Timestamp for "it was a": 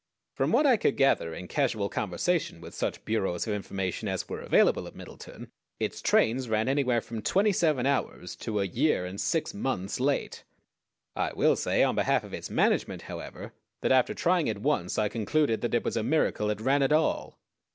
15.75-16.01